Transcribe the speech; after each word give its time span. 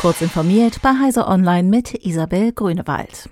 Kurz 0.00 0.22
informiert 0.22 0.80
bei 0.80 0.94
Heise 0.98 1.26
Online 1.28 1.68
mit 1.68 1.92
Isabel 2.06 2.52
Grünewald. 2.52 3.28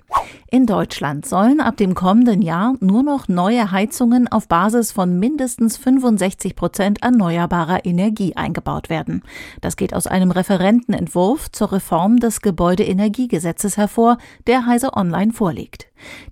In 0.51 0.67
Deutschland 0.67 1.25
sollen 1.25 1.61
ab 1.61 1.77
dem 1.77 1.95
kommenden 1.95 2.43
Jahr 2.43 2.75
nur 2.79 3.01
noch 3.01 3.27
neue 3.27 3.71
Heizungen 3.71 4.27
auf 4.27 4.47
Basis 4.47 4.91
von 4.91 5.17
mindestens 5.17 5.77
65 5.77 6.55
Prozent 6.55 7.01
erneuerbarer 7.01 7.85
Energie 7.87 8.35
eingebaut 8.35 8.91
werden. 8.91 9.23
Das 9.61 9.77
geht 9.77 9.95
aus 9.95 10.05
einem 10.05 10.29
Referentenentwurf 10.29 11.51
zur 11.51 11.71
Reform 11.71 12.17
des 12.17 12.39
Gebäudeenergiegesetzes 12.41 13.75
hervor, 13.77 14.19
der 14.45 14.67
Heise 14.67 14.93
Online 14.93 15.33
vorliegt. 15.33 15.88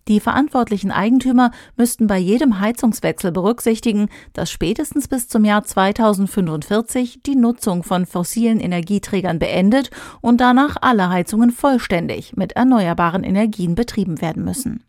Die 0.08 0.20
verantwortlichen 0.20 0.92
Eigentümer 0.92 1.52
müssten 1.76 2.08
bei 2.08 2.18
jedem 2.18 2.60
Heizungswechsel 2.60 3.32
berücksichtigen, 3.32 4.10
dass 4.34 4.52
spätestens 4.52 5.08
bis 5.08 5.28
zum 5.28 5.46
Jahr 5.46 5.64
2045 5.64 7.24
die 7.26 7.36
Nutzung 7.36 7.84
von 7.84 8.06
fossilen 8.06 8.60
Energieträgern 8.60 9.40
beendet 9.40 9.92
und 10.22 10.42
danach 10.42 10.78
alle 10.82 11.10
Heizungen 11.10 11.52
vollständig 11.52 12.36
mit 12.36 12.54
erneuerbaren 12.54 13.24
Energien 13.24 13.76
betrieben 13.76 14.22
werden 14.22 14.44
müssen. 14.44 14.84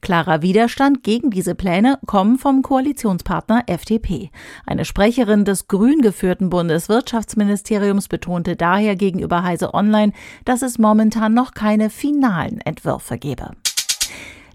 Klarer 0.00 0.42
Widerstand 0.42 1.02
gegen 1.02 1.30
diese 1.30 1.54
Pläne 1.54 1.98
kommen 2.06 2.38
vom 2.38 2.62
Koalitionspartner 2.62 3.64
FDP. 3.66 4.30
Eine 4.66 4.84
Sprecherin 4.84 5.44
des 5.44 5.68
grün 5.68 6.00
geführten 6.00 6.50
Bundeswirtschaftsministeriums 6.50 8.08
betonte 8.08 8.56
daher 8.56 8.96
gegenüber 8.96 9.42
Heise 9.42 9.74
Online, 9.74 10.12
dass 10.44 10.62
es 10.62 10.78
momentan 10.78 11.34
noch 11.34 11.54
keine 11.54 11.90
finalen 11.90 12.60
Entwürfe 12.60 13.18
gebe. 13.18 13.50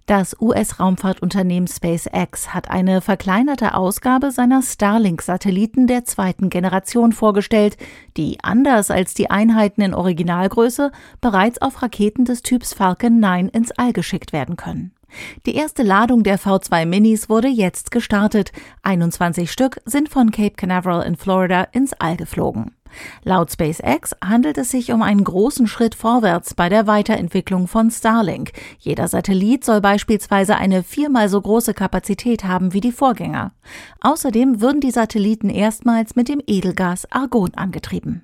Das 0.05 0.35
US-Raumfahrtunternehmen 0.41 1.67
SpaceX 1.67 2.53
hat 2.53 2.69
eine 2.69 3.01
verkleinerte 3.01 3.75
Ausgabe 3.75 4.31
seiner 4.31 4.61
Starlink-Satelliten 4.61 5.87
der 5.87 6.05
zweiten 6.05 6.49
Generation 6.49 7.13
vorgestellt, 7.13 7.77
die 8.17 8.37
anders 8.41 8.91
als 8.91 9.13
die 9.13 9.29
Einheiten 9.29 9.81
in 9.81 9.93
Originalgröße 9.93 10.91
bereits 11.21 11.61
auf 11.61 11.81
Raketen 11.81 12.25
des 12.25 12.41
Typs 12.41 12.73
Falcon 12.73 13.19
9 13.19 13.49
ins 13.49 13.71
All 13.71 13.93
geschickt 13.93 14.33
werden 14.33 14.57
können. 14.57 14.91
Die 15.45 15.55
erste 15.55 15.83
Ladung 15.83 16.23
der 16.23 16.39
V2 16.39 16.85
Minis 16.85 17.29
wurde 17.29 17.47
jetzt 17.47 17.91
gestartet. 17.91 18.51
21 18.83 19.51
Stück 19.51 19.81
sind 19.85 20.09
von 20.09 20.31
Cape 20.31 20.55
Canaveral 20.55 21.05
in 21.05 21.15
Florida 21.15 21.63
ins 21.63 21.93
All 21.93 22.17
geflogen. 22.17 22.71
Laut 23.23 23.51
SpaceX 23.51 24.15
handelt 24.23 24.57
es 24.57 24.71
sich 24.71 24.91
um 24.91 25.01
einen 25.01 25.23
großen 25.23 25.67
Schritt 25.67 25.95
vorwärts 25.95 26.53
bei 26.53 26.69
der 26.69 26.87
Weiterentwicklung 26.87 27.67
von 27.67 27.91
Starlink. 27.91 28.51
Jeder 28.79 29.07
Satellit 29.07 29.63
soll 29.63 29.81
beispielsweise 29.81 30.55
eine 30.55 30.83
viermal 30.83 31.29
so 31.29 31.41
große 31.41 31.73
Kapazität 31.73 32.43
haben 32.43 32.73
wie 32.73 32.81
die 32.81 32.91
Vorgänger. 32.91 33.53
Außerdem 34.01 34.61
würden 34.61 34.81
die 34.81 34.91
Satelliten 34.91 35.49
erstmals 35.49 36.15
mit 36.15 36.29
dem 36.29 36.41
Edelgas 36.45 37.11
Argon 37.11 37.53
angetrieben. 37.55 38.21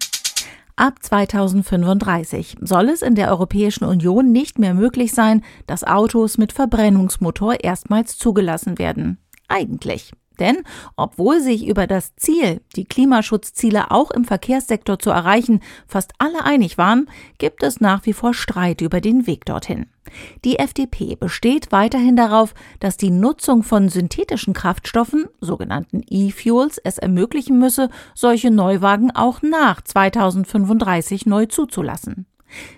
Ab 0.76 1.02
2035 1.02 2.58
soll 2.62 2.90
es 2.90 3.02
in 3.02 3.16
der 3.16 3.31
Europäischen 3.31 3.84
Union 3.84 4.31
nicht 4.31 4.59
mehr 4.59 4.76
möglich 4.76 5.12
sein, 5.12 5.44
dass 5.66 5.84
Autos 5.84 6.38
mit 6.38 6.54
Verbrennungsmotor 6.54 7.64
erstmals 7.64 8.20
zugelassen 8.20 8.78
werden. 8.78 9.18
Eigentlich. 9.48 10.12
Denn 10.40 10.64
obwohl 10.96 11.42
sich 11.42 11.68
über 11.68 11.88
das 11.88 12.16
Ziel, 12.16 12.62
die 12.76 12.86
Klimaschutzziele 12.86 13.92
auch 13.92 14.12
im 14.12 14.26
Verkehrssektor 14.26 15.00
zu 15.00 15.10
erreichen, 15.10 15.62
fast 15.88 16.14
alle 16.18 16.44
einig 16.44 16.78
waren, 16.78 17.10
gibt 17.38 17.64
es 17.64 17.82
nach 17.82 18.06
wie 18.06 18.14
vor 18.14 18.34
Streit 18.34 18.82
über 18.82 19.02
den 19.02 19.28
Weg 19.28 19.46
dorthin. 19.46 19.88
Die 20.46 20.60
FDP 20.60 21.16
besteht 21.16 21.72
weiterhin 21.72 22.16
darauf, 22.16 22.54
dass 22.80 22.98
die 22.98 23.12
Nutzung 23.12 23.64
von 23.64 23.90
synthetischen 23.90 24.54
Kraftstoffen, 24.54 25.26
sogenannten 25.42 26.02
E-Fuels, 26.10 26.78
es 26.78 26.98
ermöglichen 26.98 27.60
müsse, 27.60 27.90
solche 28.16 28.52
Neuwagen 28.52 29.12
auch 29.12 29.42
nach 29.42 29.82
2035 29.82 31.26
neu 31.26 31.46
zuzulassen. 31.46 32.26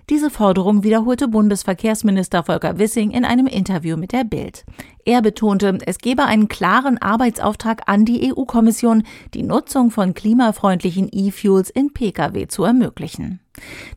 Diese 0.09 0.29
Forderung 0.29 0.83
wiederholte 0.83 1.27
Bundesverkehrsminister 1.27 2.43
Volker 2.43 2.79
Wissing 2.79 3.11
in 3.11 3.25
einem 3.25 3.47
Interview 3.47 3.97
mit 3.97 4.11
der 4.11 4.23
Bild. 4.23 4.65
Er 5.05 5.21
betonte, 5.21 5.77
es 5.85 5.97
gebe 5.99 6.25
einen 6.25 6.47
klaren 6.47 6.97
Arbeitsauftrag 6.97 7.83
an 7.87 8.05
die 8.05 8.31
EU-Kommission, 8.33 9.03
die 9.33 9.43
Nutzung 9.43 9.91
von 9.91 10.13
klimafreundlichen 10.13 11.09
E-Fuels 11.11 11.69
in 11.69 11.93
Pkw 11.93 12.47
zu 12.47 12.63
ermöglichen. 12.63 13.39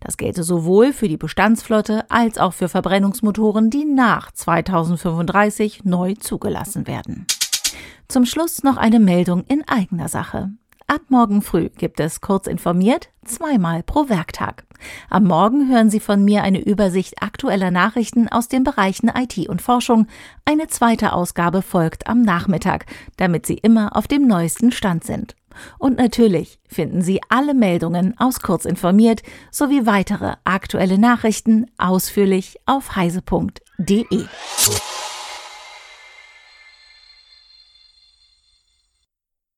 Das 0.00 0.16
gelte 0.16 0.42
sowohl 0.42 0.92
für 0.92 1.08
die 1.08 1.16
Bestandsflotte 1.16 2.10
als 2.10 2.38
auch 2.38 2.52
für 2.52 2.68
Verbrennungsmotoren, 2.68 3.70
die 3.70 3.84
nach 3.84 4.32
2035 4.32 5.84
neu 5.84 6.14
zugelassen 6.14 6.86
werden. 6.86 7.26
Zum 8.08 8.26
Schluss 8.26 8.62
noch 8.62 8.76
eine 8.76 9.00
Meldung 9.00 9.44
in 9.48 9.66
eigener 9.66 10.08
Sache. 10.08 10.50
Ab 10.92 11.00
morgen 11.08 11.40
früh 11.40 11.70
gibt 11.70 12.00
es 12.00 12.20
kurz 12.20 12.46
informiert 12.46 13.08
zweimal 13.24 13.82
pro 13.82 14.10
Werktag. 14.10 14.66
Am 15.08 15.24
Morgen 15.24 15.70
hören 15.70 15.88
Sie 15.88 16.00
von 16.00 16.22
mir 16.22 16.42
eine 16.42 16.62
Übersicht 16.62 17.22
aktueller 17.22 17.70
Nachrichten 17.70 18.28
aus 18.28 18.48
den 18.48 18.62
Bereichen 18.62 19.08
IT 19.08 19.48
und 19.48 19.62
Forschung. 19.62 20.06
Eine 20.44 20.66
zweite 20.66 21.14
Ausgabe 21.14 21.62
folgt 21.62 22.08
am 22.08 22.20
Nachmittag, 22.20 22.84
damit 23.16 23.46
Sie 23.46 23.54
immer 23.54 23.96
auf 23.96 24.06
dem 24.06 24.26
neuesten 24.26 24.70
Stand 24.70 25.04
sind. 25.04 25.34
Und 25.78 25.96
natürlich 25.96 26.58
finden 26.68 27.00
Sie 27.00 27.22
alle 27.30 27.54
Meldungen 27.54 28.14
aus 28.18 28.40
Kurz 28.40 28.66
informiert 28.66 29.22
sowie 29.50 29.86
weitere 29.86 30.34
aktuelle 30.44 30.98
Nachrichten 30.98 31.70
ausführlich 31.78 32.58
auf 32.66 32.96
heise.de. 32.96 34.26